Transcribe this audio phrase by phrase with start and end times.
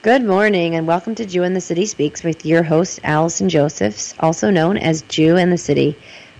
[0.00, 4.14] Good morning, and welcome to Jew in the City Speaks with your host, Allison Josephs,
[4.20, 5.96] also known as Jew in the City.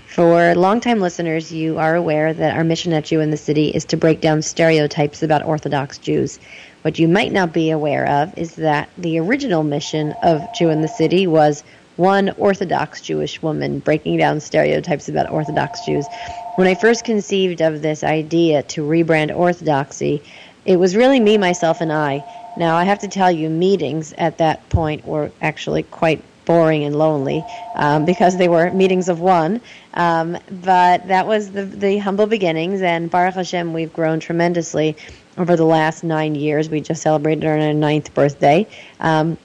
[0.06, 3.84] For longtime listeners, you are aware that our mission at Jew in the City is
[3.86, 6.38] to break down stereotypes about Orthodox Jews.
[6.82, 10.80] What you might not be aware of is that the original mission of Jew in
[10.80, 11.64] the City was
[11.96, 16.06] one Orthodox Jewish woman breaking down stereotypes about Orthodox Jews.
[16.54, 20.22] When I first conceived of this idea to rebrand Orthodoxy,
[20.64, 22.22] it was really me, myself, and I.
[22.58, 26.96] Now, I have to tell you, meetings at that point were actually quite boring and
[26.96, 27.44] lonely
[27.76, 29.60] um, because they were meetings of one.
[29.94, 34.96] Um, but that was the, the humble beginnings, and Baruch Hashem, we've grown tremendously
[35.36, 36.68] over the last nine years.
[36.68, 38.66] We just celebrated our ninth birthday.
[38.98, 39.38] Um,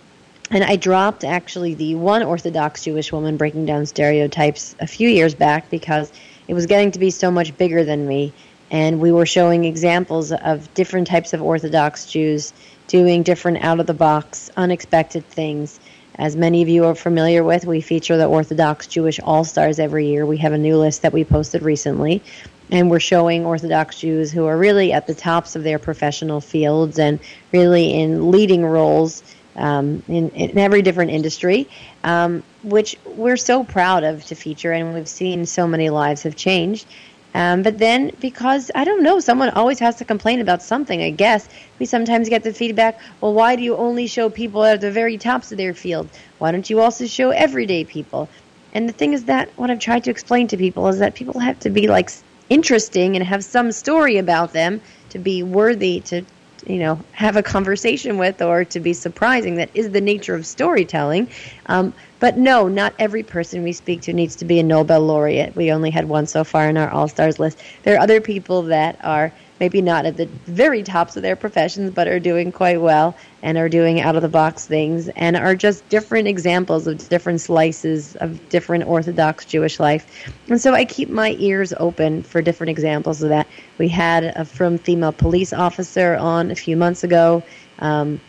[0.50, 5.36] and I dropped actually the one Orthodox Jewish woman breaking down stereotypes a few years
[5.36, 6.12] back because
[6.48, 8.34] it was getting to be so much bigger than me.
[8.72, 12.54] And we were showing examples of different types of Orthodox Jews
[12.88, 15.80] doing different out of the box, unexpected things
[16.16, 20.08] as many of you are familiar with, we feature the Orthodox Jewish All Stars every
[20.08, 20.26] year.
[20.26, 22.22] We have a new list that we posted recently,
[22.70, 27.00] and we're showing Orthodox Jews who are really at the tops of their professional fields
[27.00, 27.20] and
[27.52, 29.24] really in leading roles
[29.56, 31.68] um, in, in, every different industry,
[32.04, 36.36] um, which we're so proud of to feature, and we've seen so many lives have
[36.36, 36.86] changed.
[37.34, 41.10] Um, but then, because I don't know, someone always has to complain about something, I
[41.10, 41.50] guess.
[41.80, 45.18] We sometimes get the feedback, well, why do you only show people at the very
[45.18, 46.10] tops of their field?
[46.38, 48.30] Why don't you also show everyday people?
[48.74, 51.40] And the thing is that what I've tried to explain to people is that people
[51.40, 52.12] have to be like
[52.50, 56.24] interesting and have some story about them to be worthy to
[56.68, 60.46] you know have a conversation with or to be surprising that is the nature of
[60.46, 61.28] storytelling
[61.66, 61.94] um,
[62.24, 65.70] but no not every person we speak to needs to be a nobel laureate we
[65.70, 68.98] only had one so far in our all stars list there are other people that
[69.04, 69.34] are
[69.64, 73.58] maybe not at the very tops of their professions, but are doing quite well and
[73.58, 78.18] are doing out of the box things and are just different examples of different slices
[78.18, 80.28] of different Orthodox Jewish life.
[80.50, 83.48] And so I keep my ears open for different examples of that.
[83.78, 87.42] We had a from female police officer on a few months ago.
[87.80, 88.20] Um,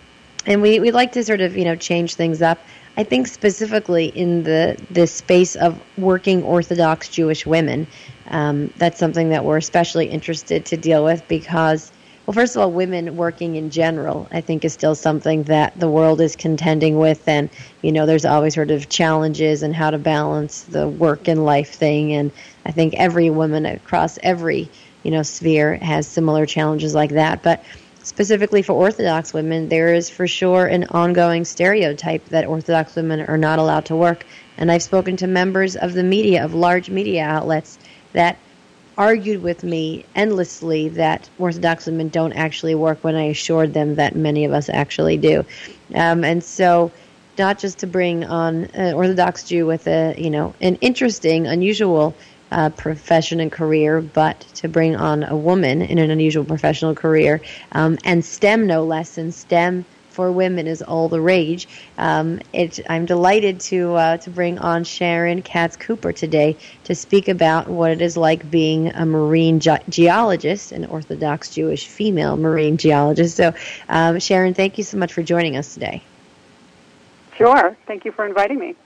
[0.46, 2.58] and we, we like to sort of, you know, change things up.
[2.96, 7.86] I think specifically in the the space of working Orthodox Jewish women,
[8.28, 11.90] um, that's something that we're especially interested to deal with because,
[12.24, 15.88] well, first of all, women working in general, I think, is still something that the
[15.88, 17.50] world is contending with, and
[17.82, 21.74] you know, there's always sort of challenges and how to balance the work and life
[21.74, 22.30] thing, and
[22.64, 24.70] I think every woman across every
[25.02, 27.64] you know sphere has similar challenges like that, but
[28.04, 33.38] specifically for Orthodox women, there is for sure an ongoing stereotype that Orthodox women are
[33.38, 34.24] not allowed to work.
[34.56, 37.78] And I've spoken to members of the media, of large media outlets,
[38.12, 38.38] that
[38.96, 44.14] argued with me endlessly that Orthodox women don't actually work when I assured them that
[44.14, 45.44] many of us actually do.
[45.94, 46.92] Um, and so,
[47.36, 52.14] not just to bring on an Orthodox Jew with a, you know, an interesting, unusual
[52.54, 57.42] uh, profession and career, but to bring on a woman in an unusual professional career,
[57.72, 61.66] um, and STEM no less, and STEM for women is all the rage.
[61.98, 67.26] Um, it, I'm delighted to uh, to bring on Sharon Katz Cooper today to speak
[67.26, 72.76] about what it is like being a marine ge- geologist, an Orthodox Jewish female marine
[72.76, 73.36] geologist.
[73.36, 73.52] So,
[73.88, 76.00] um, Sharon, thank you so much for joining us today.
[77.36, 77.76] Sure.
[77.88, 78.76] Thank you for inviting me.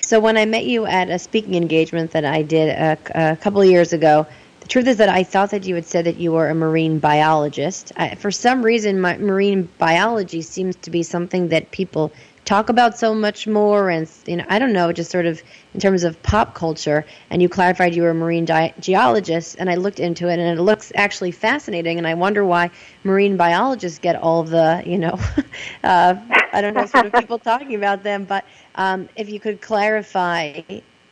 [0.00, 3.60] So when I met you at a speaking engagement that I did a, a couple
[3.60, 4.26] of years ago,
[4.60, 6.98] the truth is that I thought that you had said that you were a marine
[6.98, 7.92] biologist.
[7.96, 12.12] I, for some reason, marine biology seems to be something that people
[12.44, 15.40] talk about so much more and you know i don't know just sort of
[15.74, 17.06] in terms of pop culture.
[17.30, 20.58] And you clarified you were a marine di- geologist and i looked into it and
[20.58, 22.70] it looks actually fascinating and i wonder why
[23.04, 25.18] marine biologists get all the you know
[25.84, 26.14] uh,
[26.52, 28.24] i don't know sort of people talking about them.
[28.24, 30.62] But um, if you could clarify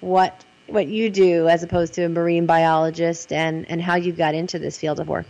[0.01, 4.35] what what you do as opposed to a marine biologist and and how you got
[4.35, 5.27] into this field of work.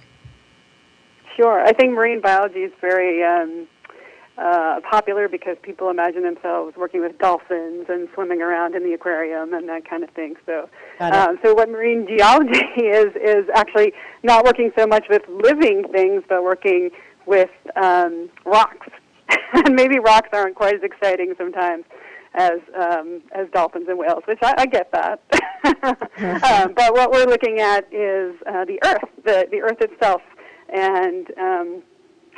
[1.37, 1.65] Sure.
[1.65, 3.67] I think marine biology is very um,
[4.39, 9.53] uh, popular because people imagine themselves working with dolphins and swimming around in the aquarium
[9.53, 10.35] and that kind of thing.
[10.47, 10.69] So,
[11.01, 13.93] um, so what marine geology is is actually
[14.23, 16.91] not working so much with living things, but working
[17.27, 18.89] with um, rocks.
[19.53, 21.85] and maybe rocks aren't quite as exciting sometimes
[22.35, 25.21] as um, as dolphins and whales, which I, I get that.
[25.65, 30.23] um, but what we're looking at is uh, the Earth, the the Earth itself,
[30.73, 31.83] and um,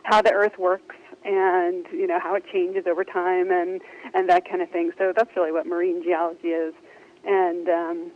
[0.04, 3.80] how the Earth works and you know how it changes over time and
[4.14, 4.90] and that kind of thing.
[4.98, 6.74] So that's really what marine geology is,
[7.24, 8.10] and um,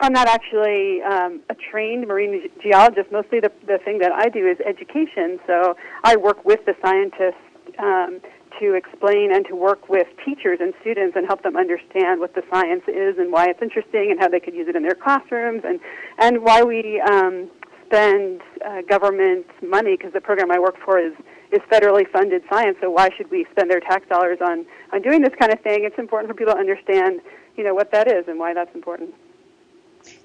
[0.00, 3.12] I'm not actually um, a trained marine geologist.
[3.12, 5.38] Mostly the the thing that I do is education.
[5.46, 7.42] So I work with the scientists
[7.78, 8.20] um,
[8.60, 12.42] to explain and to work with teachers and students and help them understand what the
[12.50, 15.62] science is and why it's interesting and how they could use it in their classrooms
[15.64, 15.80] and
[16.18, 17.50] and why we um,
[17.86, 21.12] spend uh, government money because the program I work for is
[21.52, 22.78] is federally funded science.
[22.80, 25.84] So why should we spend their tax dollars on on doing this kind of thing?
[25.84, 27.20] It's important for people to understand,
[27.56, 29.14] you know, what that is and why that's important.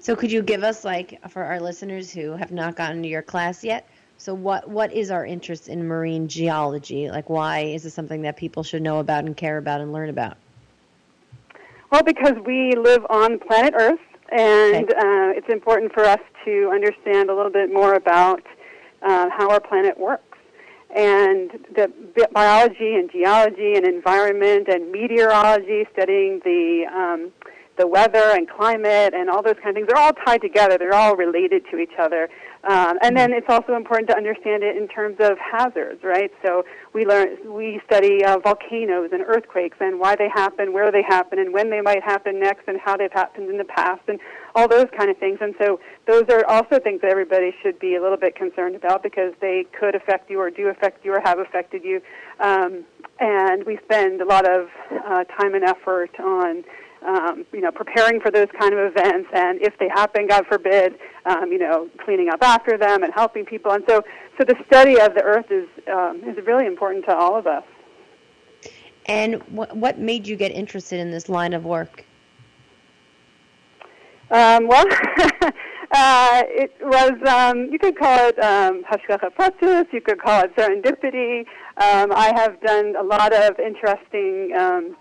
[0.00, 3.22] So could you give us like for our listeners who have not gotten to your
[3.22, 3.88] class yet?
[4.16, 7.10] So what what is our interest in marine geology?
[7.10, 10.08] Like why is this something that people should know about and care about and learn
[10.08, 10.36] about?
[11.90, 14.94] Well, because we live on planet Earth and okay.
[14.94, 18.42] uh, it's important for us to understand a little bit more about
[19.02, 20.27] uh, how our planet works.
[20.94, 21.92] And the
[22.32, 27.32] biology and geology and environment and meteorology, studying the um,
[27.78, 30.76] the weather and climate and all those kind of things, they're all tied together.
[30.78, 32.28] They're all related to each other.
[32.64, 36.30] Um, and then it's also important to understand it in terms of hazards, right?
[36.44, 41.02] So we learn, we study uh, volcanoes and earthquakes and why they happen, where they
[41.02, 44.18] happen, and when they might happen next, and how they've happened in the past, and
[44.56, 45.38] all those kind of things.
[45.40, 49.04] And so those are also things that everybody should be a little bit concerned about
[49.04, 52.00] because they could affect you, or do affect you, or have affected you.
[52.40, 52.84] Um,
[53.20, 56.64] and we spend a lot of uh, time and effort on
[57.06, 60.94] um, you know, preparing for those kind of events, and if they happen, God forbid,
[61.26, 63.72] um, you know, cleaning up after them and helping people.
[63.72, 64.02] And so,
[64.36, 67.64] so the study of the earth is um, is really important to all of us.
[69.06, 72.04] And what what made you get interested in this line of work?
[74.30, 74.84] Um, well,
[75.92, 80.54] uh, it was um, you could call it um, hashgacha pratis, you could call it
[80.54, 81.40] serendipity.
[81.78, 84.96] Um, I have done a lot of interesting um,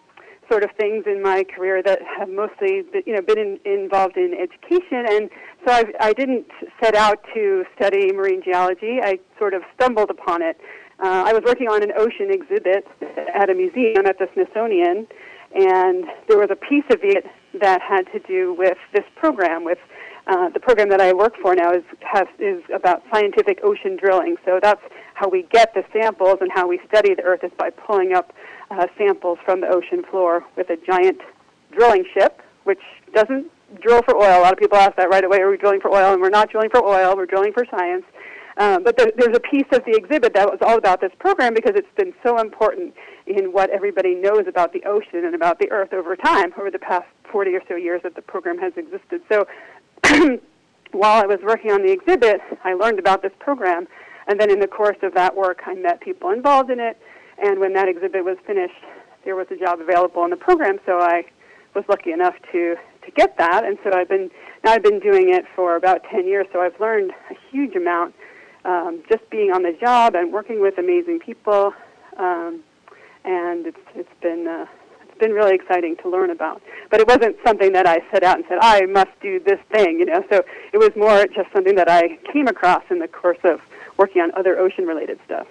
[0.49, 4.33] sort of things in my career that have mostly you know been in, involved in
[4.33, 5.05] education.
[5.09, 5.29] And
[5.65, 6.47] so I've, I didn't
[6.81, 8.99] set out to study marine geology.
[9.01, 10.57] I sort of stumbled upon it.
[10.99, 12.88] Uh, I was working on an ocean exhibit
[13.35, 15.07] at a museum at the Smithsonian
[15.55, 17.25] and there was a piece of it
[17.61, 19.79] that had to do with this program with
[20.27, 24.35] uh, the program that I work for now is has is about scientific ocean drilling.
[24.43, 24.81] So that's
[25.13, 28.33] how we get the samples and how we study the Earth is by pulling up
[28.71, 31.19] uh, samples from the ocean floor with a giant
[31.71, 32.81] drilling ship, which
[33.13, 33.47] doesn't
[33.81, 34.39] drill for oil.
[34.39, 35.39] A lot of people ask that right away.
[35.39, 36.13] Are we drilling for oil?
[36.13, 37.15] And we're not drilling for oil.
[37.15, 38.03] We're drilling for science.
[38.57, 41.53] Um, but there, there's a piece of the exhibit that was all about this program
[41.53, 42.93] because it's been so important
[43.27, 46.79] in what everybody knows about the ocean and about the Earth over time, over the
[46.79, 49.21] past 40 or so years that the program has existed.
[49.31, 49.45] So
[50.91, 53.87] while I was working on the exhibit, I learned about this program.
[54.27, 56.97] And then in the course of that work, I met people involved in it.
[57.42, 58.84] And when that exhibit was finished,
[59.25, 60.80] there was a job available in the program.
[60.86, 61.25] So I
[61.75, 62.75] was lucky enough to,
[63.06, 63.63] to get that.
[63.63, 64.31] And so I've been,
[64.63, 66.48] now I've been doing it for about 10 years.
[66.51, 68.16] So I've learned a huge amount
[68.66, 71.74] um, just being on the job and working with amazing people.
[72.18, 72.63] Um,
[73.24, 74.66] and it's, it's been, uh,
[75.01, 76.62] it's been really exciting to learn about.
[76.89, 80.00] But it wasn't something that I set out and said, I must do this thing,
[80.00, 80.24] you know.
[80.31, 80.44] So
[80.74, 83.62] it was more just something that I came across in the course of
[83.98, 85.48] working on other ocean related stuff.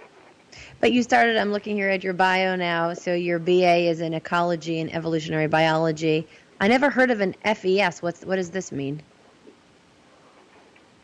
[0.80, 4.14] But you started, I'm looking here at your bio now, so your BA is in
[4.14, 6.26] ecology and evolutionary biology.
[6.60, 8.02] I never heard of an FES.
[8.02, 9.02] What's, what does this mean?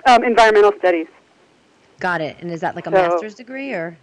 [0.06, 1.06] Um, environmental studies.
[2.00, 2.36] Got it.
[2.40, 3.96] And is that like a so, master's degree or?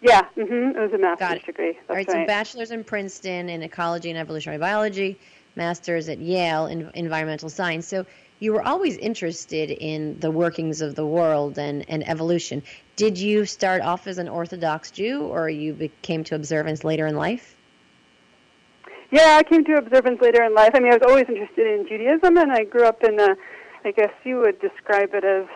[0.00, 0.76] Yeah, mm-hmm.
[0.76, 1.72] it was a master's degree.
[1.74, 5.20] That's All right, right, so bachelor's in Princeton in ecology and evolutionary biology,
[5.54, 7.86] master's at Yale in environmental science.
[7.86, 8.04] So
[8.42, 12.60] you were always interested in the workings of the world and, and evolution.
[12.96, 17.14] Did you start off as an Orthodox Jew or you became to observance later in
[17.14, 17.54] life?
[19.12, 20.70] Yeah, I came to observance later in life.
[20.74, 23.36] I mean, I was always interested in Judaism, and I grew up in a,
[23.84, 25.46] I guess you would describe it as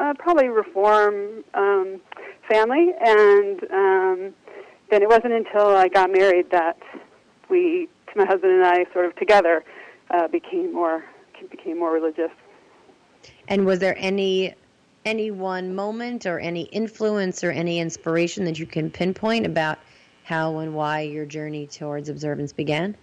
[0.00, 2.00] uh, probably Reform um,
[2.50, 4.34] family, and um,
[4.90, 6.78] then it wasn't until I got married that
[7.50, 9.64] we, my husband and I, sort of together,
[10.10, 11.04] uh, became more
[11.50, 12.30] became more religious.
[13.48, 14.54] And was there any
[15.04, 19.78] any one moment or any influence or any inspiration that you can pinpoint about
[20.24, 22.96] how and why your journey towards observance began?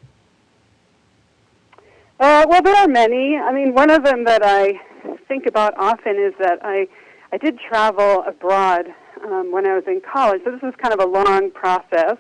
[2.20, 3.36] Uh, well, there are many.
[3.36, 4.80] I mean, one of them that I
[5.28, 6.88] think about often is that I
[7.32, 8.88] I did travel abroad
[9.24, 10.42] um, when I was in college.
[10.46, 12.18] So this was kind of a long process.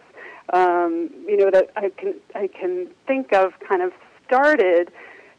[0.53, 3.91] Um, you know that I can I can think of kind of
[4.25, 4.91] started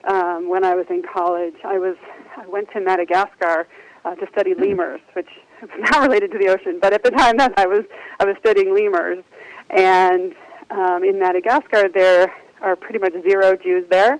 [0.06, 1.54] um, when I was in college.
[1.64, 1.96] I was
[2.36, 3.66] I went to Madagascar
[4.04, 5.28] uh, to study lemurs, which
[5.62, 7.84] is not related to the ocean, but at the time that I was
[8.20, 9.24] I was studying lemurs,
[9.70, 10.34] and
[10.70, 14.14] um, in Madagascar there are pretty much zero Jews there,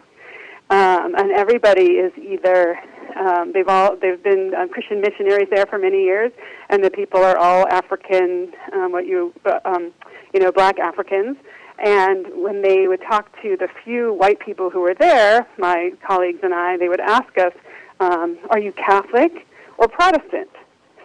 [0.71, 2.79] um, and everybody is either
[3.19, 6.33] um, they've all they've been um, Christian missionaries there for many years,
[6.69, 9.93] and the people are all African, um, what you uh, um,
[10.35, 11.37] you know, black Africans.
[11.79, 16.41] And when they would talk to the few white people who were there, my colleagues
[16.43, 17.53] and I, they would ask us,
[18.01, 19.47] um, "Are you Catholic
[19.79, 20.51] or Protestant?"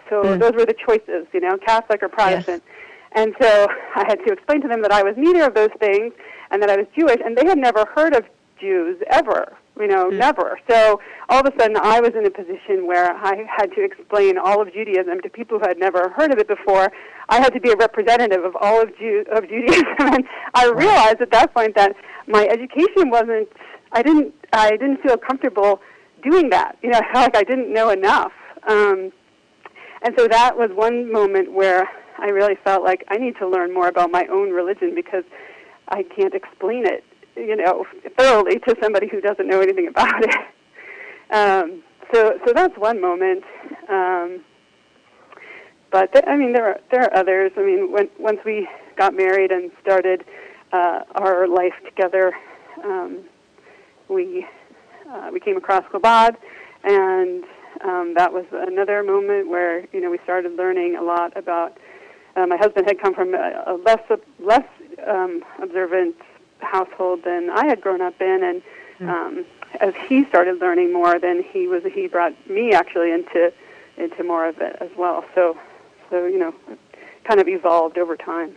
[0.08, 0.38] So mm.
[0.38, 2.62] those were the choices, you know, Catholic or Protestant.
[2.66, 2.74] Yes.
[3.12, 6.12] And so I had to explain to them that I was neither of those things
[6.50, 8.24] and that I was Jewish, and they had never heard of
[8.60, 10.18] Jews ever, you know, mm.
[10.18, 10.58] never.
[10.70, 14.38] So all of a sudden I was in a position where I had to explain
[14.38, 16.92] all of Judaism to people who had never heard of it before.
[17.28, 21.20] I had to be a representative of all of, Jew- of Judaism, and I realized
[21.20, 21.94] at that point that
[22.26, 23.48] my education wasn't.
[23.92, 24.34] I didn't.
[24.52, 25.80] I didn't feel comfortable
[26.22, 26.76] doing that.
[26.82, 28.32] You know, I felt like I didn't know enough.
[28.66, 29.12] Um,
[30.02, 31.88] and so that was one moment where
[32.18, 35.24] I really felt like I need to learn more about my own religion because
[35.88, 37.04] I can't explain it,
[37.36, 37.84] you know,
[38.18, 40.34] thoroughly to somebody who doesn't know anything about it.
[41.30, 43.44] Um, so, so that's one moment.
[43.88, 44.44] Um,
[45.90, 47.52] but th- I mean, there are there are others.
[47.56, 50.24] I mean, when, once we got married and started
[50.72, 52.32] uh, our life together,
[52.84, 53.20] um,
[54.08, 54.46] we
[55.08, 56.36] uh, we came across Chabad,
[56.82, 57.44] and
[57.84, 61.78] um, that was another moment where you know we started learning a lot about.
[62.36, 64.02] Uh, my husband had come from a, a less
[64.40, 64.66] less
[65.08, 66.16] um, observant
[66.64, 68.62] household than I had grown up in, and
[68.98, 69.08] hmm.
[69.08, 69.44] um,
[69.80, 73.52] as he started learning more, then he was he brought me actually into
[73.96, 75.24] into more of it as well.
[75.34, 75.58] So
[76.10, 76.54] so you know,
[77.24, 78.54] kind of evolved over time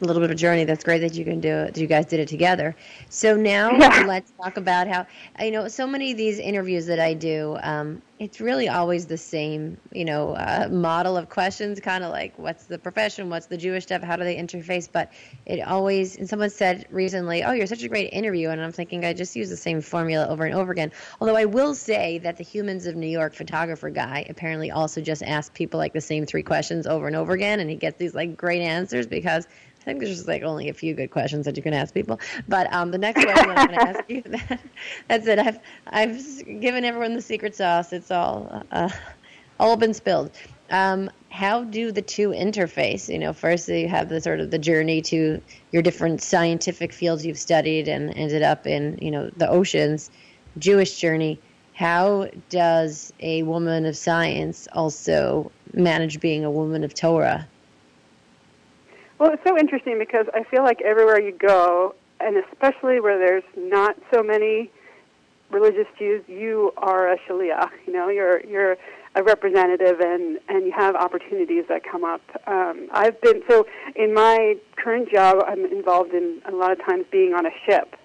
[0.00, 0.64] a little bit of a journey.
[0.64, 1.76] That's great that you can do it.
[1.76, 2.76] You guys did it together.
[3.08, 4.04] So now yeah.
[4.06, 5.06] let's talk about how
[5.40, 7.58] you know so many of these interviews that I do.
[7.62, 11.80] Um, it's really always the same, you know, uh, model of questions.
[11.80, 13.30] Kind of like, what's the profession?
[13.30, 14.02] What's the Jewish stuff?
[14.02, 14.88] How do they interface?
[14.92, 15.10] But
[15.46, 16.16] it always.
[16.16, 19.34] And someone said recently, "Oh, you're such a great interview," and I'm thinking I just
[19.36, 20.92] use the same formula over and over again.
[21.18, 25.22] Although I will say that the Humans of New York photographer guy apparently also just
[25.22, 28.14] asks people like the same three questions over and over again, and he gets these
[28.14, 29.48] like great answers because
[29.80, 32.20] I think there's just like only a few good questions that you can ask people.
[32.48, 34.60] But um, the next question I'm going to ask you, that,
[35.08, 35.38] that's it.
[35.38, 37.92] I've I've given everyone the secret sauce.
[37.92, 38.90] It's all uh,
[39.58, 40.32] all been spilled.
[40.70, 43.08] Um, how do the two interface?
[43.08, 45.40] You know, first you have the sort of the journey to
[45.72, 50.10] your different scientific fields you've studied and ended up in, you know, the oceans,
[50.58, 51.40] Jewish journey.
[51.74, 57.48] How does a woman of science also manage being a woman of Torah?
[59.20, 63.44] Well, it's so interesting because I feel like everywhere you go, and especially where there's
[63.54, 64.70] not so many
[65.50, 67.68] religious Jews, you are a shaliach.
[67.86, 68.76] You know, you're you're
[69.14, 72.22] a representative, and and you have opportunities that come up.
[72.46, 77.04] Um, I've been so in my current job, I'm involved in a lot of times
[77.12, 77.96] being on a ship.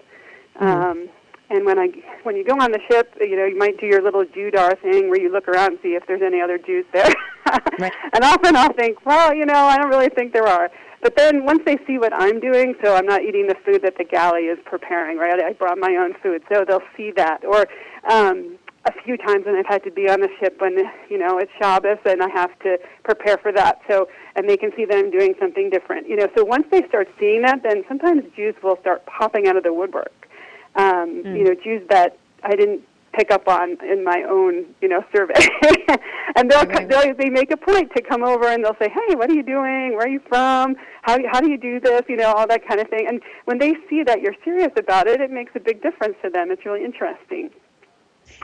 [0.60, 0.66] Mm-hmm.
[0.66, 1.08] Um,
[1.48, 1.88] and when I
[2.24, 5.08] when you go on the ship, you know, you might do your little Jewdar thing
[5.08, 7.10] where you look around and see if there's any other Jews there.
[7.78, 7.92] right.
[8.12, 10.70] And often I'll think, well, you know, I don't really think there are.
[11.06, 13.96] But then once they see what I'm doing, so I'm not eating the food that
[13.96, 15.40] the galley is preparing, right?
[15.40, 17.44] I brought my own food, so they'll see that.
[17.44, 17.68] Or
[18.10, 20.76] um, a few times when I've had to be on the ship when
[21.08, 23.82] you know it's Shabbos and I have to prepare for that.
[23.88, 26.08] So and they can see that I'm doing something different.
[26.08, 29.56] You know, so once they start seeing that, then sometimes Jews will start popping out
[29.56, 30.26] of the woodwork.
[30.74, 31.38] Um, mm.
[31.38, 32.82] You know, Jews that I didn't
[33.16, 35.34] pick up on in my own, you know, survey.
[36.36, 36.84] and they'll, okay.
[36.86, 39.42] they'll they make a point to come over and they'll say, "Hey, what are you
[39.42, 39.96] doing?
[39.96, 40.76] Where are you from?
[41.02, 42.02] How you how do you do this?
[42.08, 45.06] You know, all that kind of thing." And when they see that you're serious about
[45.06, 46.50] it, it makes a big difference to them.
[46.50, 47.50] It's really interesting.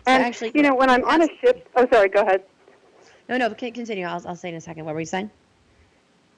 [0.07, 2.43] And actually, you know, when I'm on a ship, oh, sorry, go ahead.
[3.29, 4.07] No, no, continue.
[4.07, 4.85] I'll I'll say in a second.
[4.85, 5.31] What were you saying?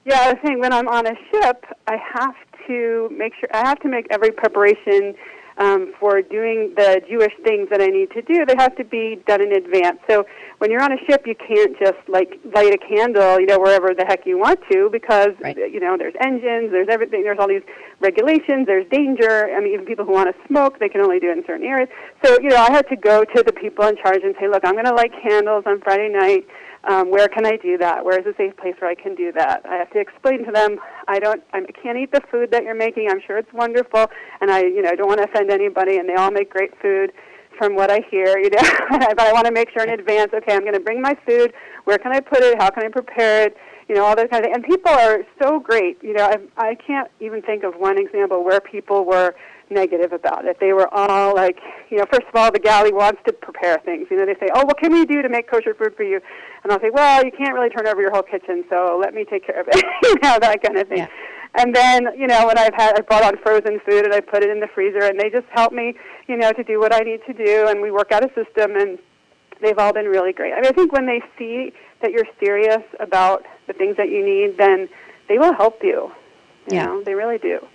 [0.05, 2.35] Yeah, I was saying when I'm on a ship, I have
[2.67, 5.15] to make sure I have to make every preparation
[5.57, 9.21] um, for doing the Jewish things that I need to do, they have to be
[9.27, 9.99] done in advance.
[10.09, 10.25] So
[10.57, 13.93] when you're on a ship, you can't just like light a candle, you know, wherever
[13.93, 15.55] the heck you want to, because right.
[15.57, 17.63] you know there's engines, there's everything, there's all these
[18.01, 19.49] regulations, there's danger.
[19.55, 21.65] I mean, even people who want to smoke, they can only do it in certain
[21.65, 21.89] areas.
[22.23, 24.63] So you know, I had to go to the people in charge and say, look,
[24.65, 26.45] I'm going to light candles on Friday night
[26.87, 28.05] um, where can I do that?
[28.05, 29.65] Where is a safe place where I can do that?
[29.65, 30.77] I have to explain to them
[31.07, 33.09] I don't I can't eat the food that you're making.
[33.09, 34.07] I'm sure it's wonderful,
[34.41, 35.97] and I you know don't want to offend anybody.
[35.97, 37.11] And they all make great food,
[37.57, 38.37] from what I hear.
[38.37, 40.31] You know, but I want to make sure in advance.
[40.33, 41.53] Okay, I'm going to bring my food.
[41.85, 42.61] Where can I put it?
[42.61, 43.57] How can I prepare it?
[43.87, 44.55] You know, all those kind of thing.
[44.55, 46.01] And people are so great.
[46.01, 49.35] You know, I, I can't even think of one example where people were
[49.69, 50.57] negative about it.
[50.59, 54.07] They were all like, you know, first of all, the galley wants to prepare things.
[54.11, 56.19] You know, they say, oh, what can we do to make kosher food for you?
[56.63, 59.25] And I'll say, well, you can't really turn over your whole kitchen, so let me
[59.25, 59.83] take care of it.
[60.03, 60.99] you know, that kind of thing.
[60.99, 61.07] Yeah.
[61.57, 64.43] And then, you know, when I've had, I brought on frozen food and I put
[64.43, 65.93] it in the freezer, and they just help me,
[66.27, 68.75] you know, to do what I need to do, and we work out a system
[68.75, 68.99] and
[69.61, 70.51] they've all been really great.
[70.51, 74.23] I mean, I think when they see that you're serious about the things that you
[74.23, 74.89] need, then
[75.29, 76.11] they will help you.
[76.69, 76.85] You Yeah.
[76.87, 77.65] know, they really do.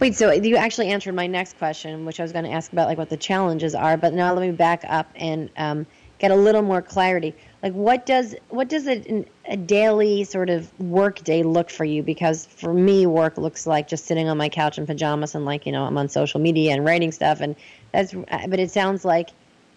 [0.00, 2.88] Wait, so you actually answered my next question, which I was going to ask about,
[2.88, 3.96] like what the challenges are.
[3.96, 5.86] But now let me back up and um,
[6.18, 7.34] get a little more clarity.
[7.62, 12.02] Like, what does what does a, a daily sort of work day look for you?
[12.02, 15.66] Because for me, work looks like just sitting on my couch in pajamas and like
[15.66, 17.56] you know I'm on social media and writing stuff, and
[17.92, 18.12] that's.
[18.12, 19.30] But it sounds like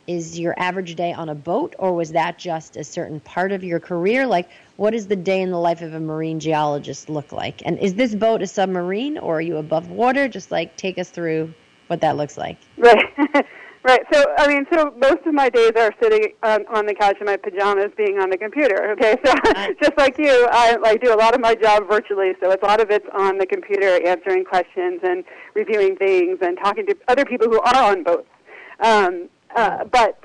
[0.09, 3.63] is your average day on a boat, or was that just a certain part of
[3.63, 4.25] your career?
[4.25, 7.61] Like, what does the day in the life of a marine geologist look like?
[7.65, 10.29] And is this boat a submarine, or are you above water?
[10.29, 11.53] Just like take us through
[11.87, 12.57] what that looks like.
[12.77, 13.03] Right.
[13.83, 14.01] right.
[14.13, 17.25] So, I mean, so most of my days are sitting on, on the couch in
[17.25, 19.17] my pajamas being on the computer, okay?
[19.25, 19.33] So,
[19.83, 22.79] just like you, I, I do a lot of my job virtually, so a lot
[22.79, 27.47] of it's on the computer answering questions and reviewing things and talking to other people
[27.49, 28.29] who are on boats.
[28.79, 30.23] Um, uh, but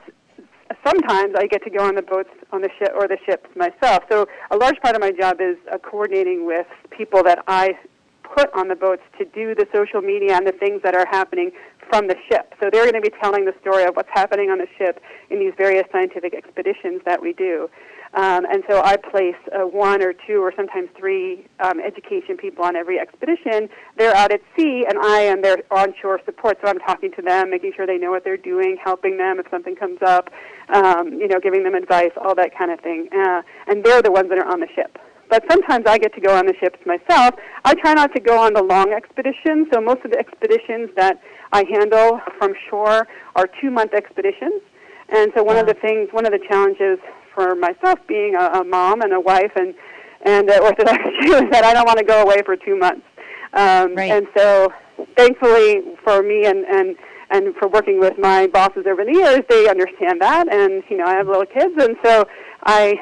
[0.87, 4.05] sometimes I get to go on the boats on the ship or the ships myself.
[4.11, 7.79] So a large part of my job is uh, coordinating with people that I
[8.23, 11.53] put on the boats to do the social media and the things that are happening
[11.89, 12.55] from the ship.
[12.61, 15.39] So they're going to be telling the story of what's happening on the ship in
[15.39, 17.69] these various scientific expeditions that we do.
[18.15, 22.65] Um, and so I place uh, one or two or sometimes three um, education people
[22.65, 23.69] on every expedition.
[23.99, 26.59] They're out at sea, and I am their onshore support.
[26.63, 29.47] So I'm talking to them, making sure they know what they're doing, helping them if
[29.51, 30.31] something comes up,
[30.73, 33.09] um, you know, giving them advice, all that kind of thing.
[33.13, 34.97] Uh, and they're the ones that are on the ship.
[35.29, 37.35] But sometimes I get to go on the ships myself.
[37.65, 39.67] I try not to go on the long expeditions.
[39.73, 41.21] So most of the expeditions that
[41.53, 44.63] I handle from shore are two-month expeditions.
[45.09, 46.99] And so one of the things, one of the challenges
[47.35, 49.75] for myself being a, a mom and a wife and
[50.25, 53.07] and an Orthodox Jew is that I don't want to go away for two months.
[53.53, 54.11] Um, Right.
[54.11, 54.73] And so,
[55.17, 56.97] thankfully for me and and
[57.31, 60.53] and for working with my bosses over the years, they understand that.
[60.53, 62.25] And you know, I have little kids, and so
[62.65, 62.95] I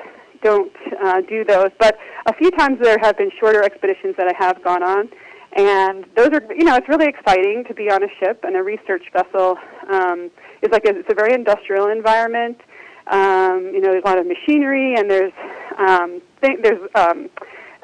[0.43, 0.73] don't
[1.03, 1.71] uh, do those.
[1.79, 1.97] But
[2.27, 5.09] a few times there have been shorter expeditions that I have gone on.
[5.55, 8.63] And those are, you know, it's really exciting to be on a ship and a
[8.63, 9.57] research vessel.
[9.93, 10.31] Um,
[10.63, 12.59] is like a, it's a very industrial environment.
[13.07, 15.33] Um, you know, there's a lot of machinery and there's
[15.79, 17.29] um, th- there's um,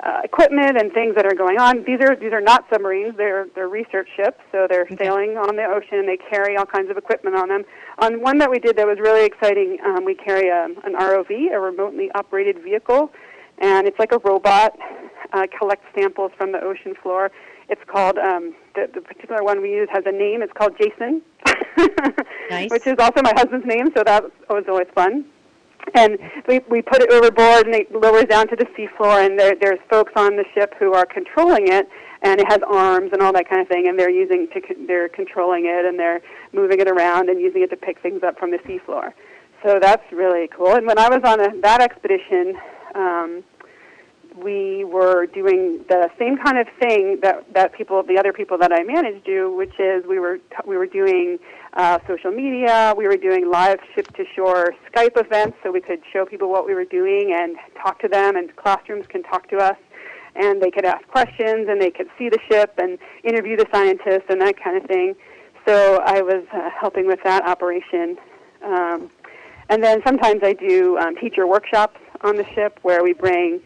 [0.03, 1.83] uh, equipment and things that are going on.
[1.85, 3.17] These are these are not submarines.
[3.17, 5.99] They're they're research ships, so they're sailing on the ocean.
[5.99, 7.65] and They carry all kinds of equipment on them.
[7.99, 11.53] On one that we did that was really exciting, um, we carry a, an ROV,
[11.53, 13.11] a remotely operated vehicle,
[13.59, 14.79] and it's like a robot.
[15.31, 17.31] Uh, collects samples from the ocean floor.
[17.69, 20.41] It's called um, the, the particular one we use has a name.
[20.41, 21.21] It's called Jason,
[22.51, 22.71] Nice.
[22.71, 23.91] which is also my husband's name.
[23.97, 25.25] So that was always fun.
[25.95, 29.25] And we we put it overboard, and it lowers down to the seafloor.
[29.25, 31.88] And there, there's folks on the ship who are controlling it,
[32.23, 33.88] and it has arms and all that kind of thing.
[33.88, 36.21] And they're using to they're controlling it, and they're
[36.53, 39.12] moving it around and using it to pick things up from the seafloor.
[39.64, 40.75] So that's really cool.
[40.75, 42.57] And when I was on a, that expedition,
[42.95, 43.43] um,
[44.37, 48.73] we were doing the same kind of thing that that people, the other people that
[48.73, 51.38] I manage, do, which is we were we were doing
[51.79, 56.01] uh, social media, we were doing live ship to shore Skype events, so we could
[56.12, 59.59] show people what we were doing and talk to them, and classrooms can talk to
[59.59, 59.77] us,
[60.35, 64.27] and they could ask questions, and they could see the ship and interview the scientists
[64.29, 65.14] and that kind of thing.
[65.69, 68.17] So I was uh, helping with that operation.
[68.64, 69.11] Um,
[69.69, 73.61] and then sometimes I do um, teacher workshops on the ship where we bring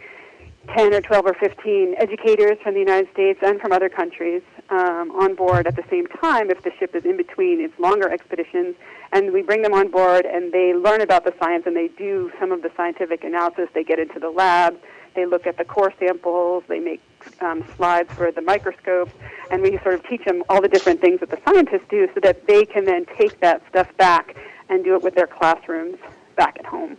[0.77, 5.11] 10 or 12 or 15 educators from the United States and from other countries um,
[5.13, 8.77] on board at the same time if the ship is in between its longer expeditions.
[9.13, 12.33] And we bring them on board and they learn about the science and they do
[12.41, 13.69] some of the scientific analysis.
[13.75, 14.79] They get into the lab,
[15.15, 17.03] they look at the core samples, they make
[17.41, 19.13] um, slides for the microscopes,
[19.51, 22.21] and we sort of teach them all the different things that the scientists do so
[22.21, 24.37] that they can then take that stuff back
[24.69, 25.99] and do it with their classrooms
[26.37, 26.97] back at home.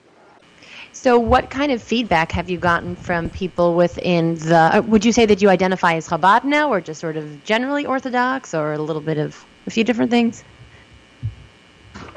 [0.96, 4.56] So, what kind of feedback have you gotten from people within the?
[4.78, 7.86] uh, Would you say that you identify as Chabad now, or just sort of generally
[7.86, 10.44] Orthodox, or a little bit of a few different things?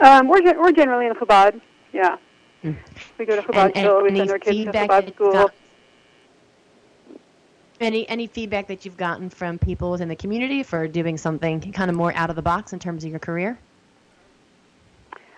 [0.00, 1.58] Um, we're, we're generally in Chabad,
[1.94, 2.16] yeah.
[2.62, 2.72] Hmm.
[3.18, 5.32] We go to Chabad And- and school, we send our kids to Chabad school.
[5.32, 5.54] got-
[7.80, 11.90] Any any feedback that you've gotten from people within the community for doing something kind
[11.90, 13.58] of more out of the box in terms of your career?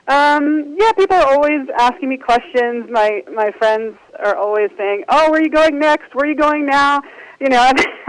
[0.09, 2.87] Um, yeah, people are always asking me questions.
[2.91, 6.15] My my friends are always saying, "Oh, where are you going next?
[6.15, 7.03] Where are you going now?"
[7.41, 7.71] You know,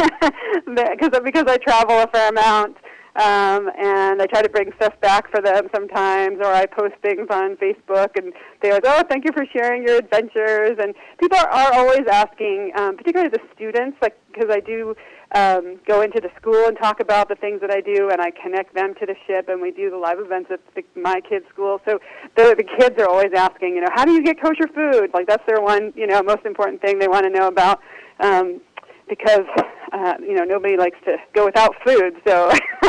[0.65, 2.77] because because I travel a fair amount.
[3.15, 7.27] Um, and I try to bring stuff back for them sometimes, or I post things
[7.29, 8.31] on Facebook, and
[8.61, 12.71] they go, "Oh, thank you for sharing your adventures." And people are, are always asking,
[12.77, 14.95] um, particularly the students, like because I do
[15.35, 18.31] um, go into the school and talk about the things that I do, and I
[18.31, 21.45] connect them to the ship, and we do the live events at the, my kids'
[21.53, 21.79] school.
[21.85, 21.99] So
[22.35, 25.11] the, the kids are always asking, you know, how do you get kosher food?
[25.13, 27.79] Like that's their one, you know, most important thing they want to know about,
[28.19, 28.59] um,
[29.07, 29.45] because
[29.93, 32.15] uh, you know nobody likes to go without food.
[32.27, 32.49] So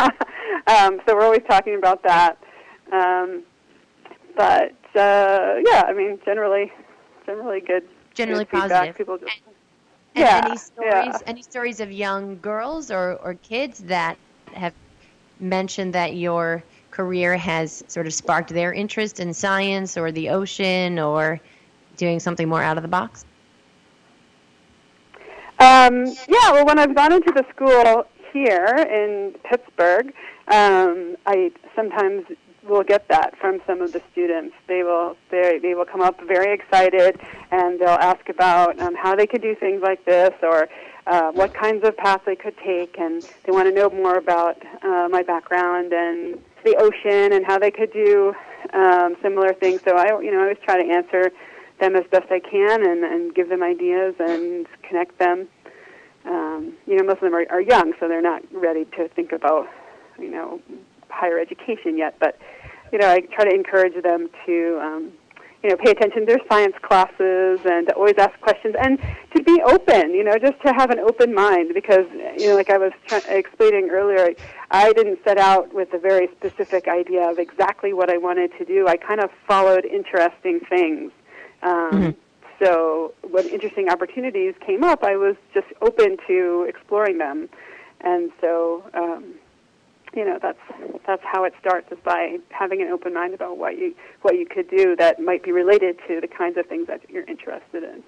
[0.66, 2.38] um, so we're always talking about that.
[2.92, 3.42] Um,
[4.34, 6.72] but uh, yeah, I mean, generally,
[7.26, 7.84] generally good.
[8.14, 8.96] Generally good positive.
[8.96, 9.30] People just,
[10.14, 11.18] And yeah, any stories yeah.
[11.26, 14.18] any stories of young girls or, or kids that
[14.52, 14.74] have
[15.38, 20.98] mentioned that your career has sort of sparked their interest in science or the ocean
[20.98, 21.40] or
[21.96, 23.24] doing something more out of the box?
[25.60, 30.06] Um, yeah, well, when I've gone into the school here in Pittsburgh,
[30.48, 32.24] um, I sometimes
[32.70, 34.54] will get that from some of the students.
[34.66, 39.14] They will they they will come up very excited, and they'll ask about um, how
[39.14, 40.68] they could do things like this, or
[41.06, 44.56] uh, what kinds of paths they could take, and they want to know more about
[44.82, 48.34] uh, my background and the ocean and how they could do
[48.74, 49.80] um, similar things.
[49.82, 51.32] So I, you know, I always try to answer
[51.80, 55.48] them as best I can and, and give them ideas and connect them.
[56.26, 59.32] Um, you know, most of them are, are young, so they're not ready to think
[59.32, 59.66] about,
[60.18, 60.60] you know,
[61.08, 62.14] higher education yet.
[62.20, 62.38] But,
[62.92, 65.12] you know, I try to encourage them to, um,
[65.62, 68.98] you know, pay attention to their science classes and to always ask questions and
[69.36, 72.06] to be open, you know, just to have an open mind because,
[72.38, 74.30] you know, like I was try- explaining earlier,
[74.70, 78.64] I didn't set out with a very specific idea of exactly what I wanted to
[78.64, 78.88] do.
[78.88, 81.12] I kind of followed interesting things.
[81.62, 82.14] Um, Mhm.
[82.62, 87.48] So when interesting opportunities came up, I was just open to exploring them,
[88.02, 89.34] and so um,
[90.14, 90.60] you know that's
[91.10, 94.46] that's how it starts is by having an open mind about what you what you
[94.46, 98.04] could do that might be related to the kinds of things that you're interested in.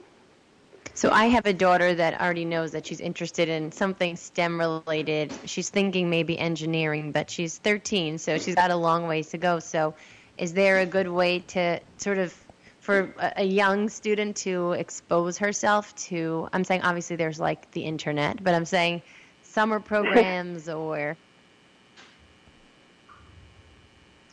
[0.95, 5.33] So I have a daughter that already knows that she's interested in something STEM related.
[5.47, 9.59] She's thinking maybe engineering, but she's 13, so she's got a long ways to go.
[9.59, 9.95] So
[10.39, 12.33] is there a good way to sort of
[12.79, 17.83] for a a young student to expose herself to I'm saying obviously there's like the
[17.83, 19.03] internet, but I'm saying
[19.43, 21.17] summer programs or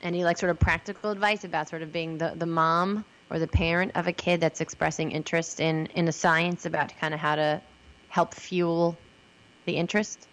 [0.01, 3.47] any like sort of practical advice about sort of being the, the mom or the
[3.47, 7.35] parent of a kid that's expressing interest in, in a science about kind of how
[7.35, 7.62] to
[8.09, 8.97] help fuel
[9.65, 10.27] the interest?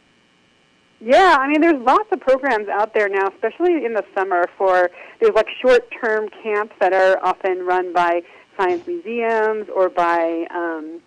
[1.00, 4.46] Yeah, I mean, there's lots of programs out there now, especially in the summer.
[4.56, 8.22] For there's like short-term camps that are often run by
[8.56, 11.02] science museums or by um,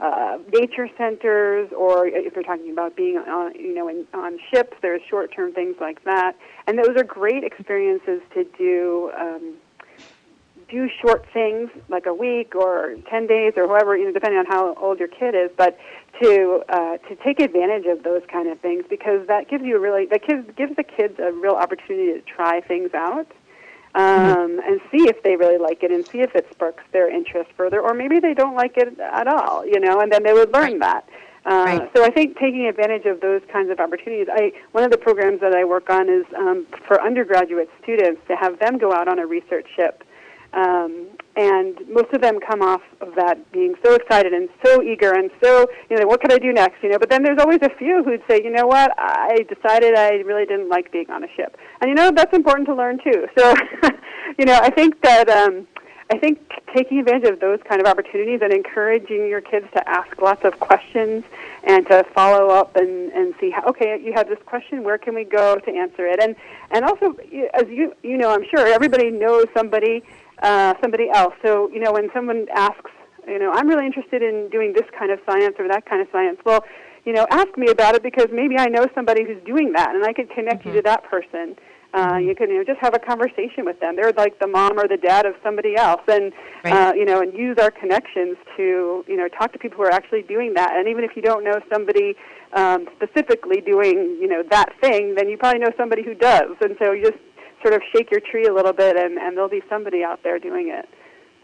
[0.00, 4.76] uh, nature centers, or if you're talking about being on, you know, in, on ships,
[4.80, 6.36] there's short-term things like that,
[6.66, 9.10] and those are great experiences to do.
[9.18, 9.56] Um,
[10.68, 14.46] do short things like a week or 10 days or whoever, you know, depending on
[14.46, 15.76] how old your kid is, but
[16.22, 19.80] to uh, to take advantage of those kind of things because that gives you a
[19.80, 23.26] really that gives gives the kids a real opportunity to try things out
[23.94, 27.50] um, and see if they really like it and see if it sparks their interest
[27.56, 30.52] further or maybe they don't like it at all, you know, and then they would
[30.52, 31.08] learn that.
[31.46, 31.90] Uh, Right.
[31.96, 34.28] So I think taking advantage of those kinds of opportunities.
[34.30, 38.36] I one of the programs that I work on is um, for undergraduate students to
[38.36, 40.04] have them go out on a research ship
[40.52, 45.12] um, and most of them come off of that being so excited and so eager
[45.12, 46.82] and so, you know, what could I do next?
[46.82, 49.96] You know, but then there's always a few who'd say, you know what, I decided
[49.96, 51.56] I really didn't like being on a ship.
[51.80, 53.26] And you know, that's important to learn too.
[53.38, 53.54] So,
[54.38, 55.66] you know, I think that, um,
[56.12, 56.40] I think
[56.74, 60.58] taking advantage of those kind of opportunities and encouraging your kids to ask lots of
[60.58, 61.22] questions
[61.62, 65.14] and to follow up and, and see how, okay, you have this question, where can
[65.14, 66.20] we go to answer it?
[66.20, 66.34] And,
[66.72, 67.16] and also,
[67.54, 70.02] as you, you know, I'm sure everybody knows somebody
[70.42, 71.34] uh, somebody else.
[71.44, 72.90] So, you know, when someone asks,
[73.26, 76.08] you know, I'm really interested in doing this kind of science or that kind of
[76.10, 76.64] science, well,
[77.04, 80.04] you know, ask me about it because maybe I know somebody who's doing that and
[80.04, 81.56] I could connect you to that person.
[81.92, 83.96] Uh, you can you know, just have a conversation with them.
[83.96, 86.72] They're like the mom or the dad of somebody else, and Right.
[86.72, 89.90] uh, you know, and use our connections to you know talk to people who are
[89.90, 90.76] actually doing that.
[90.76, 92.14] And even if you don't know somebody
[92.52, 96.54] um, specifically doing you know that thing, then you probably know somebody who does.
[96.60, 97.18] And so you just
[97.62, 100.38] sort of shake your tree a little bit, and, and there'll be somebody out there
[100.38, 100.88] doing it.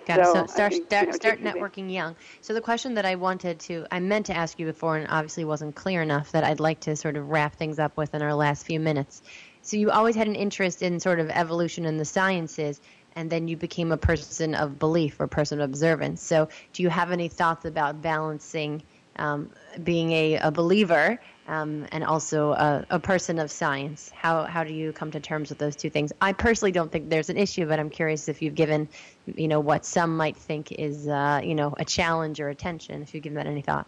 [0.06, 0.26] Got it.
[0.26, 2.14] So, So start think, start you know, start networking young.
[2.40, 5.44] So the question that I wanted to I meant to ask you before and obviously
[5.44, 8.34] wasn't clear enough that I'd like to sort of wrap things up with in our
[8.34, 9.22] last few minutes.
[9.62, 12.80] So you always had an interest in sort of evolution in the sciences
[13.16, 16.22] and then you became a person of belief or person of observance.
[16.22, 18.82] So do you have any thoughts about balancing
[19.18, 19.50] um,
[19.82, 24.10] being a, a believer um, and also a, a, person of science.
[24.14, 26.12] How how do you come to terms with those two things?
[26.20, 28.88] I personally don't think there's an issue, but I'm curious if you've given,
[29.26, 33.02] you know, what some might think is, uh, you know, a challenge or a tension.
[33.02, 33.86] If you've given that any thought.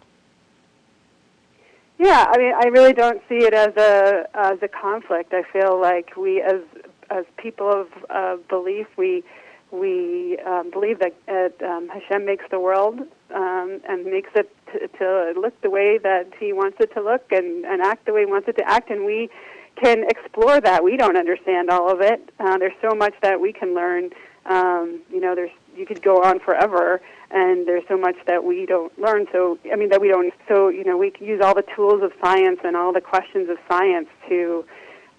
[1.99, 5.35] Yeah, I mean, I really don't see it as a as a conflict.
[5.35, 6.61] I feel like we, as
[7.11, 9.25] as people of uh, belief, we
[9.73, 13.01] we um, believe that uh, um, Hashem makes the world
[13.35, 17.65] um, and makes it to, look the way that He wants it to look and,
[17.65, 19.31] and act the way He wants it to act, and we
[19.83, 20.83] can explore that.
[20.83, 22.33] We don't understand all of it.
[22.41, 24.11] Uh, there's so much that we can learn.
[24.47, 27.01] Um, you know, there's you could go on forever,
[27.31, 29.27] and there's so much that we don't learn.
[29.33, 30.33] So I mean, that we don't.
[30.49, 33.59] So you know, we use all the tools of science and all the questions of
[33.69, 34.65] science to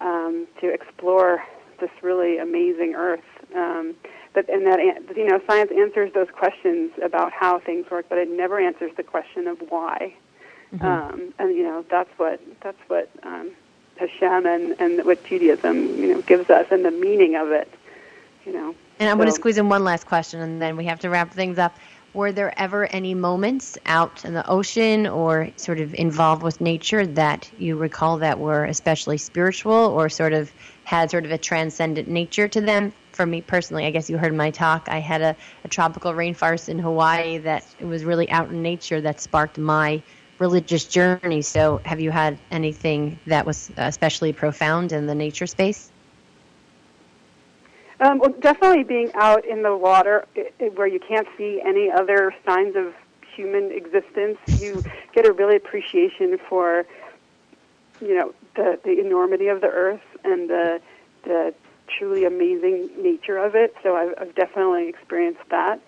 [0.00, 1.42] um, to explore
[1.80, 3.20] this really amazing Earth.
[3.54, 3.94] Um,
[4.32, 4.78] but and that
[5.16, 9.02] you know science answers those questions about how things work, but it never answers the
[9.02, 10.14] question of why.
[10.74, 10.86] Mm-hmm.
[10.86, 13.50] Um, and you know that's what that's what um,
[13.96, 17.72] Hashem and and what Judaism you know gives us and the meaning of it.
[18.46, 18.74] You know.
[18.98, 19.18] And I'm so.
[19.18, 21.74] going to squeeze in one last question, and then we have to wrap things up.
[22.12, 27.06] Were there ever any moments out in the ocean or sort of involved with nature
[27.06, 30.52] that you recall that were especially spiritual or sort of
[30.84, 34.34] had sort of a transcendent nature to them for me personally, I guess you heard
[34.34, 34.88] my talk.
[34.88, 39.20] I had a, a tropical rainforest in Hawaii that was really out in nature that
[39.20, 40.02] sparked my
[40.38, 41.42] religious journey.
[41.42, 45.90] So, have you had anything that was especially profound in the nature space?
[48.00, 50.26] Um, well, definitely being out in the water
[50.74, 52.94] where you can't see any other signs of
[53.36, 54.82] human existence, you
[55.14, 56.86] get a really appreciation for,
[58.00, 60.80] you know, the, the enormity of the earth and the
[61.24, 61.54] the
[61.98, 63.74] truly amazing nature of it.
[63.82, 65.80] So I've, I've definitely experienced that.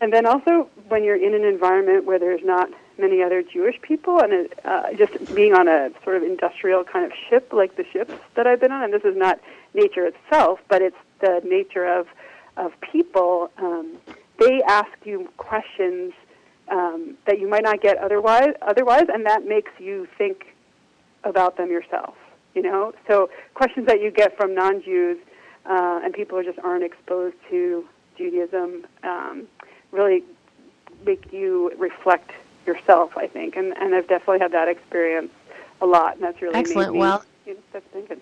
[0.00, 4.20] And then also when you're in an environment where there's not many other Jewish people,
[4.20, 7.84] and it, uh, just being on a sort of industrial kind of ship like the
[7.92, 9.40] ships that I've been on, and this is not
[9.74, 12.06] nature itself, but it's the nature of
[12.56, 13.50] of people.
[13.58, 13.96] Um,
[14.38, 16.12] they ask you questions
[16.68, 20.54] um, that you might not get otherwise, otherwise, and that makes you think
[21.24, 22.14] about them yourself
[22.54, 22.92] you know.
[23.06, 25.18] So questions that you get from non-Jews
[25.66, 27.86] uh, and people who just aren't exposed to
[28.16, 29.46] Judaism um,
[29.92, 30.22] really
[31.04, 32.30] make you reflect
[32.66, 35.32] yourself, I think, and and I've definitely had that experience
[35.80, 36.92] a lot, and that's really excellent.
[36.92, 38.20] Me, well, you know, that's thinking.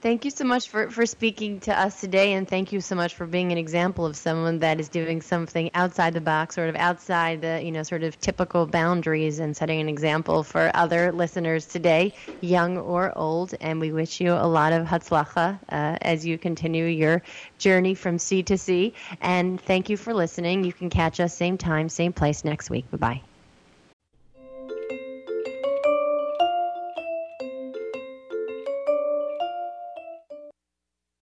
[0.00, 3.16] Thank you so much for, for speaking to us today, and thank you so much
[3.16, 6.76] for being an example of someone that is doing something outside the box, sort of
[6.76, 11.66] outside the you know sort of typical boundaries, and setting an example for other listeners
[11.66, 13.54] today, young or old.
[13.60, 17.22] And we wish you a lot of hatzlacha uh, as you continue your
[17.58, 18.94] journey from sea to sea.
[19.20, 20.62] And thank you for listening.
[20.62, 22.88] You can catch us same time, same place next week.
[22.92, 23.27] Bye bye.